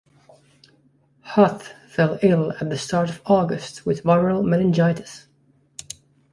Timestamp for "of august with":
3.11-4.01